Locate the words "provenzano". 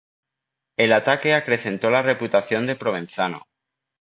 2.75-3.43